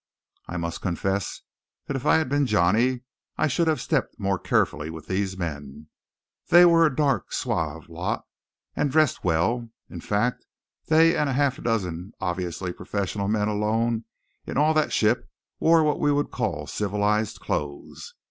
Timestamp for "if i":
1.95-2.15